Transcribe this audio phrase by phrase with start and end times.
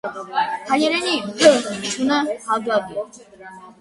[0.69, 1.13] Հայերենի
[1.43, 2.17] հ հնչյունը
[2.49, 3.05] հագագ է։